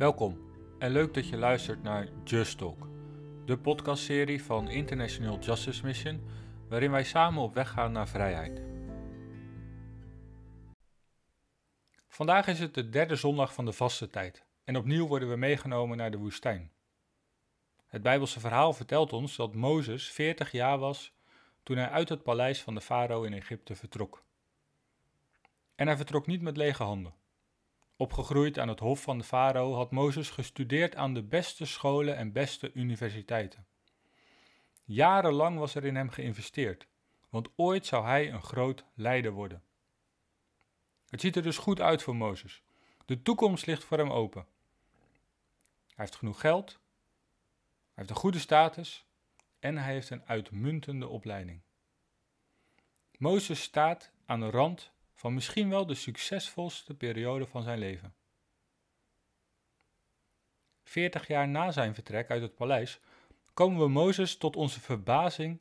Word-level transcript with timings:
Welkom 0.00 0.40
en 0.78 0.90
leuk 0.90 1.14
dat 1.14 1.28
je 1.28 1.36
luistert 1.36 1.82
naar 1.82 2.08
Just 2.24 2.58
Talk, 2.58 2.88
de 3.44 3.58
podcastserie 3.58 4.42
van 4.42 4.68
International 4.68 5.38
Justice 5.38 5.84
Mission, 5.84 6.22
waarin 6.68 6.90
wij 6.90 7.04
samen 7.04 7.42
op 7.42 7.54
weg 7.54 7.70
gaan 7.70 7.92
naar 7.92 8.08
vrijheid. 8.08 8.62
Vandaag 12.08 12.46
is 12.46 12.58
het 12.58 12.74
de 12.74 12.88
derde 12.88 13.16
zondag 13.16 13.54
van 13.54 13.64
de 13.64 13.72
vaste 13.72 14.10
tijd 14.10 14.44
en 14.64 14.76
opnieuw 14.76 15.06
worden 15.06 15.28
we 15.28 15.36
meegenomen 15.36 15.96
naar 15.96 16.10
de 16.10 16.18
woestijn. 16.18 16.72
Het 17.86 18.02
Bijbelse 18.02 18.40
verhaal 18.40 18.72
vertelt 18.72 19.12
ons 19.12 19.36
dat 19.36 19.54
Mozes 19.54 20.10
40 20.10 20.52
jaar 20.52 20.78
was 20.78 21.12
toen 21.62 21.76
hij 21.76 21.88
uit 21.88 22.08
het 22.08 22.22
paleis 22.22 22.62
van 22.62 22.74
de 22.74 22.80
farao 22.80 23.22
in 23.22 23.32
Egypte 23.32 23.74
vertrok. 23.74 24.24
En 25.74 25.86
hij 25.86 25.96
vertrok 25.96 26.26
niet 26.26 26.42
met 26.42 26.56
lege 26.56 26.82
handen. 26.82 27.19
Opgegroeid 28.00 28.58
aan 28.58 28.68
het 28.68 28.80
hof 28.80 29.02
van 29.02 29.18
de 29.18 29.24
farao 29.24 29.74
had 29.74 29.90
Mozes 29.90 30.30
gestudeerd 30.30 30.96
aan 30.96 31.14
de 31.14 31.22
beste 31.22 31.66
scholen 31.66 32.16
en 32.16 32.32
beste 32.32 32.72
universiteiten. 32.72 33.66
Jarenlang 34.84 35.58
was 35.58 35.74
er 35.74 35.84
in 35.84 35.96
hem 35.96 36.10
geïnvesteerd, 36.10 36.86
want 37.28 37.48
ooit 37.56 37.86
zou 37.86 38.04
hij 38.04 38.32
een 38.32 38.42
groot 38.42 38.84
leider 38.94 39.32
worden. 39.32 39.62
Het 41.08 41.20
ziet 41.20 41.36
er 41.36 41.42
dus 41.42 41.58
goed 41.58 41.80
uit 41.80 42.02
voor 42.02 42.16
Mozes. 42.16 42.62
De 43.04 43.22
toekomst 43.22 43.66
ligt 43.66 43.84
voor 43.84 43.98
hem 43.98 44.10
open. 44.10 44.46
Hij 45.86 45.94
heeft 45.96 46.16
genoeg 46.16 46.40
geld, 46.40 46.70
hij 46.70 46.80
heeft 47.94 48.10
een 48.10 48.16
goede 48.16 48.38
status 48.38 49.04
en 49.58 49.76
hij 49.76 49.92
heeft 49.92 50.10
een 50.10 50.26
uitmuntende 50.26 51.08
opleiding. 51.08 51.60
Mozes 53.18 53.62
staat 53.62 54.10
aan 54.26 54.40
de 54.40 54.50
rand 54.50 54.92
van 55.20 55.34
misschien 55.34 55.68
wel 55.68 55.86
de 55.86 55.94
succesvolste 55.94 56.94
periode 56.94 57.46
van 57.46 57.62
zijn 57.62 57.78
leven. 57.78 58.14
Veertig 60.82 61.26
jaar 61.26 61.48
na 61.48 61.70
zijn 61.70 61.94
vertrek 61.94 62.30
uit 62.30 62.42
het 62.42 62.54
paleis 62.54 63.00
komen 63.54 63.80
we 63.80 63.88
Mozes 63.88 64.36
tot 64.36 64.56
onze 64.56 64.80
verbazing 64.80 65.60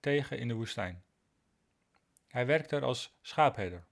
tegen 0.00 0.38
in 0.38 0.48
de 0.48 0.54
woestijn. 0.54 1.02
Hij 2.28 2.46
werkt 2.46 2.70
er 2.70 2.84
als 2.84 3.16
schaapherder. 3.20 3.86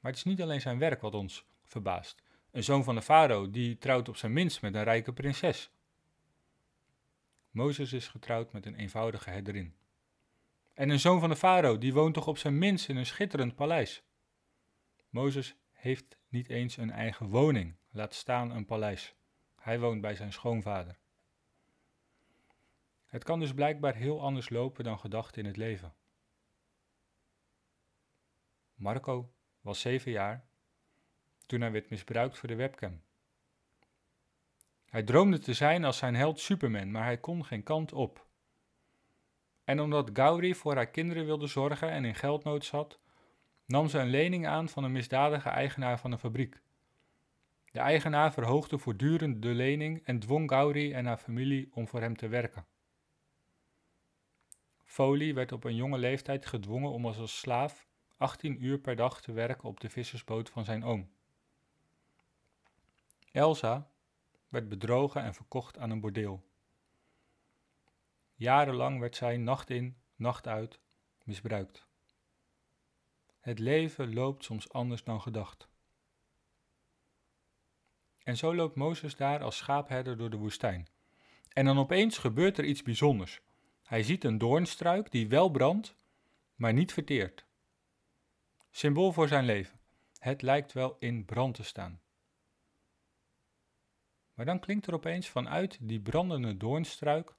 Maar 0.00 0.12
het 0.12 0.16
is 0.16 0.24
niet 0.24 0.42
alleen 0.42 0.60
zijn 0.60 0.78
werk 0.78 1.00
wat 1.00 1.14
ons 1.14 1.44
verbaast. 1.64 2.22
Een 2.50 2.64
zoon 2.64 2.84
van 2.84 2.94
de 2.94 3.02
farao 3.02 3.50
die 3.50 3.78
trouwt 3.78 4.08
op 4.08 4.16
zijn 4.16 4.32
minst 4.32 4.62
met 4.62 4.74
een 4.74 4.84
rijke 4.84 5.12
prinses. 5.12 5.70
Mozes 7.50 7.92
is 7.92 8.08
getrouwd 8.08 8.52
met 8.52 8.66
een 8.66 8.74
eenvoudige 8.74 9.30
herderin. 9.30 9.74
En 10.76 10.88
een 10.88 11.00
zoon 11.00 11.20
van 11.20 11.28
de 11.28 11.36
farao, 11.36 11.78
die 11.78 11.92
woont 11.92 12.14
toch 12.14 12.26
op 12.26 12.38
zijn 12.38 12.58
minst 12.58 12.88
in 12.88 12.96
een 12.96 13.06
schitterend 13.06 13.54
paleis. 13.54 14.02
Mozes 15.08 15.56
heeft 15.72 16.16
niet 16.28 16.48
eens 16.48 16.76
een 16.76 16.90
eigen 16.90 17.28
woning, 17.28 17.76
laat 17.90 18.14
staan 18.14 18.50
een 18.50 18.64
paleis. 18.64 19.14
Hij 19.60 19.80
woont 19.80 20.00
bij 20.00 20.14
zijn 20.14 20.32
schoonvader. 20.32 20.98
Het 23.04 23.24
kan 23.24 23.40
dus 23.40 23.54
blijkbaar 23.54 23.94
heel 23.94 24.20
anders 24.20 24.48
lopen 24.48 24.84
dan 24.84 24.98
gedacht 24.98 25.36
in 25.36 25.44
het 25.44 25.56
leven. 25.56 25.94
Marco 28.74 29.32
was 29.60 29.80
zeven 29.80 30.10
jaar 30.10 30.48
toen 31.46 31.60
hij 31.60 31.72
werd 31.72 31.90
misbruikt 31.90 32.38
voor 32.38 32.48
de 32.48 32.54
webcam. 32.54 33.02
Hij 34.84 35.02
droomde 35.02 35.38
te 35.38 35.54
zijn 35.54 35.84
als 35.84 35.98
zijn 35.98 36.14
held 36.14 36.40
Superman, 36.40 36.90
maar 36.90 37.04
hij 37.04 37.18
kon 37.18 37.44
geen 37.44 37.62
kant 37.62 37.92
op. 37.92 38.25
En 39.66 39.80
omdat 39.80 40.10
Gauri 40.12 40.54
voor 40.54 40.74
haar 40.74 40.90
kinderen 40.90 41.24
wilde 41.24 41.46
zorgen 41.46 41.90
en 41.90 42.04
in 42.04 42.14
geldnood 42.14 42.64
zat, 42.64 42.98
nam 43.64 43.88
ze 43.88 43.98
een 43.98 44.10
lening 44.10 44.46
aan 44.46 44.68
van 44.68 44.84
een 44.84 44.92
misdadige 44.92 45.48
eigenaar 45.48 45.98
van 45.98 46.12
een 46.12 46.18
fabriek. 46.18 46.60
De 47.72 47.80
eigenaar 47.80 48.32
verhoogde 48.32 48.78
voortdurend 48.78 49.42
de 49.42 49.48
lening 49.48 50.04
en 50.04 50.18
dwong 50.18 50.50
Gauri 50.50 50.92
en 50.92 51.06
haar 51.06 51.16
familie 51.16 51.68
om 51.72 51.88
voor 51.88 52.00
hem 52.00 52.16
te 52.16 52.28
werken. 52.28 52.66
Foley 54.84 55.34
werd 55.34 55.52
op 55.52 55.64
een 55.64 55.74
jonge 55.74 55.98
leeftijd 55.98 56.46
gedwongen 56.46 56.90
om 56.90 57.06
als 57.06 57.38
slaaf 57.38 57.86
18 58.16 58.64
uur 58.64 58.78
per 58.78 58.96
dag 58.96 59.20
te 59.20 59.32
werken 59.32 59.68
op 59.68 59.80
de 59.80 59.90
vissersboot 59.90 60.50
van 60.50 60.64
zijn 60.64 60.84
oom. 60.84 61.10
Elsa 63.32 63.90
werd 64.48 64.68
bedrogen 64.68 65.22
en 65.22 65.34
verkocht 65.34 65.78
aan 65.78 65.90
een 65.90 66.00
bordeel. 66.00 66.44
Jarenlang 68.36 69.00
werd 69.00 69.16
zij 69.16 69.36
nacht 69.36 69.70
in, 69.70 69.96
nacht 70.16 70.46
uit 70.46 70.80
misbruikt. 71.24 71.86
Het 73.40 73.58
leven 73.58 74.14
loopt 74.14 74.44
soms 74.44 74.72
anders 74.72 75.04
dan 75.04 75.20
gedacht. 75.20 75.68
En 78.22 78.36
zo 78.36 78.54
loopt 78.54 78.76
Mozes 78.76 79.16
daar 79.16 79.42
als 79.42 79.56
schaapherder 79.56 80.16
door 80.16 80.30
de 80.30 80.36
woestijn. 80.36 80.88
En 81.52 81.64
dan 81.64 81.78
opeens 81.78 82.18
gebeurt 82.18 82.58
er 82.58 82.64
iets 82.64 82.82
bijzonders. 82.82 83.40
Hij 83.82 84.02
ziet 84.02 84.24
een 84.24 84.38
doornstruik 84.38 85.10
die 85.10 85.28
wel 85.28 85.50
brandt, 85.50 85.94
maar 86.54 86.72
niet 86.72 86.92
verteert. 86.92 87.44
Symbool 88.70 89.12
voor 89.12 89.28
zijn 89.28 89.44
leven. 89.44 89.80
Het 90.18 90.42
lijkt 90.42 90.72
wel 90.72 90.96
in 90.98 91.24
brand 91.24 91.54
te 91.54 91.62
staan. 91.62 92.00
Maar 94.34 94.46
dan 94.46 94.60
klinkt 94.60 94.86
er 94.86 94.94
opeens 94.94 95.28
vanuit 95.28 95.78
die 95.80 96.00
brandende 96.00 96.56
doornstruik 96.56 97.34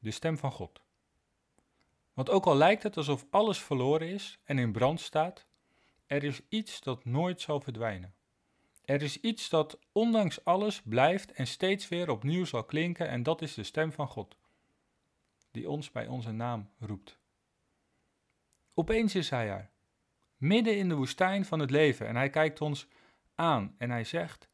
de 0.00 0.10
stem 0.10 0.38
van 0.38 0.52
God. 0.52 0.82
Want 2.12 2.30
ook 2.30 2.46
al 2.46 2.56
lijkt 2.56 2.82
het 2.82 2.96
alsof 2.96 3.26
alles 3.30 3.58
verloren 3.58 4.08
is 4.08 4.38
en 4.44 4.58
in 4.58 4.72
brand 4.72 5.00
staat, 5.00 5.46
er 6.06 6.24
is 6.24 6.40
iets 6.48 6.80
dat 6.80 7.04
nooit 7.04 7.40
zal 7.40 7.60
verdwijnen. 7.60 8.14
Er 8.84 9.02
is 9.02 9.20
iets 9.20 9.48
dat 9.48 9.78
ondanks 9.92 10.44
alles 10.44 10.82
blijft 10.82 11.32
en 11.32 11.46
steeds 11.46 11.88
weer 11.88 12.10
opnieuw 12.10 12.44
zal 12.44 12.64
klinken 12.64 13.08
en 13.08 13.22
dat 13.22 13.42
is 13.42 13.54
de 13.54 13.62
stem 13.62 13.92
van 13.92 14.08
God, 14.08 14.36
die 15.50 15.70
ons 15.70 15.90
bij 15.90 16.06
onze 16.06 16.30
naam 16.30 16.70
roept. 16.78 17.18
Opeens 18.74 19.14
is 19.14 19.30
Hij 19.30 19.48
er, 19.48 19.70
midden 20.36 20.76
in 20.76 20.88
de 20.88 20.94
woestijn 20.94 21.44
van 21.44 21.58
het 21.58 21.70
leven 21.70 22.06
en 22.06 22.16
Hij 22.16 22.30
kijkt 22.30 22.60
ons 22.60 22.86
aan 23.34 23.74
en 23.78 23.90
Hij 23.90 24.04
zegt, 24.04 24.48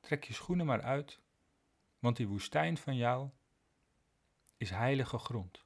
trek 0.00 0.24
je 0.24 0.32
schoenen 0.32 0.66
maar 0.66 0.82
uit, 0.82 1.20
want 1.98 2.16
die 2.16 2.28
woestijn 2.28 2.76
van 2.76 2.96
jou 2.96 3.28
is 4.64 4.70
heilige 4.70 5.18
grond. 5.18 5.64